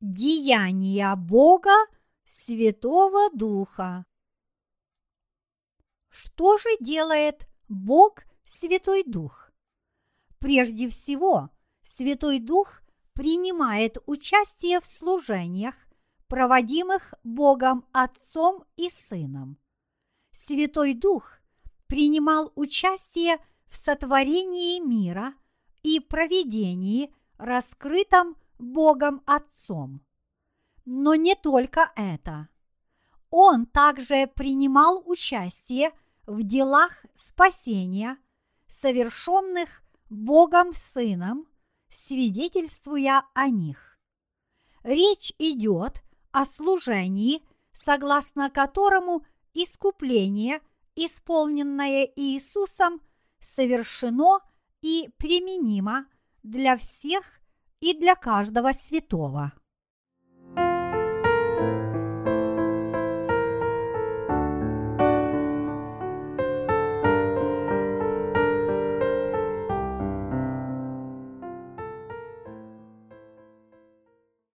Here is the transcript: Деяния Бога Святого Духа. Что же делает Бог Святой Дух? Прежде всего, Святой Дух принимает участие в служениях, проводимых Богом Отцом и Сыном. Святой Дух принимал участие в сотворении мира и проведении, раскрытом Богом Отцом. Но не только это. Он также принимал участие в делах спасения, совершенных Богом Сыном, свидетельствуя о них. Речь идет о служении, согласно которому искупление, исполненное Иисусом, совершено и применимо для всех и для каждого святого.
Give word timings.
Деяния 0.00 1.16
Бога 1.16 1.74
Святого 2.24 3.30
Духа. 3.34 4.06
Что 6.08 6.56
же 6.56 6.68
делает 6.78 7.48
Бог 7.68 8.22
Святой 8.44 9.02
Дух? 9.02 9.50
Прежде 10.38 10.88
всего, 10.88 11.50
Святой 11.84 12.38
Дух 12.38 12.80
принимает 13.12 13.98
участие 14.06 14.80
в 14.80 14.86
служениях, 14.86 15.74
проводимых 16.28 17.14
Богом 17.24 17.84
Отцом 17.90 18.62
и 18.76 18.90
Сыном. 18.90 19.58
Святой 20.30 20.94
Дух 20.94 21.40
принимал 21.88 22.52
участие 22.54 23.38
в 23.66 23.76
сотворении 23.76 24.78
мира 24.78 25.34
и 25.82 25.98
проведении, 25.98 27.12
раскрытом 27.36 28.36
Богом 28.58 29.22
Отцом. 29.26 30.00
Но 30.84 31.14
не 31.14 31.34
только 31.34 31.92
это. 31.96 32.48
Он 33.30 33.66
также 33.66 34.26
принимал 34.26 35.02
участие 35.06 35.92
в 36.26 36.42
делах 36.42 37.04
спасения, 37.14 38.18
совершенных 38.68 39.82
Богом 40.10 40.72
Сыном, 40.72 41.46
свидетельствуя 41.90 43.24
о 43.34 43.48
них. 43.48 43.98
Речь 44.82 45.32
идет 45.38 46.02
о 46.32 46.44
служении, 46.44 47.42
согласно 47.72 48.50
которому 48.50 49.24
искупление, 49.54 50.60
исполненное 50.94 52.04
Иисусом, 52.16 53.00
совершено 53.40 54.40
и 54.80 55.10
применимо 55.18 56.06
для 56.42 56.76
всех 56.76 57.24
и 57.80 57.94
для 57.94 58.14
каждого 58.14 58.72
святого. 58.72 59.52